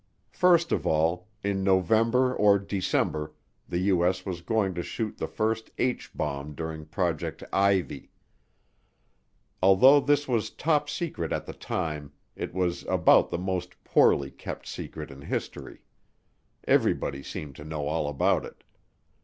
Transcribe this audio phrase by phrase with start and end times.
[0.31, 3.35] First of all, in November or December
[3.69, 4.25] the U.S.
[4.25, 8.09] was going to shoot the first H bomb during Project Ivy.
[9.61, 14.65] Although this was Top Secret at the time, it was about the most poorly kept
[14.65, 15.83] secret in history
[16.67, 18.63] everybody seemed to know all about it.